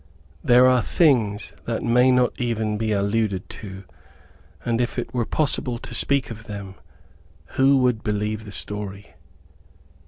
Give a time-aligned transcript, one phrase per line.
[0.43, 3.83] There are things that may not even be alluded to,
[4.65, 6.73] and if it were possible to speak of them,
[7.53, 9.13] who would believe the story?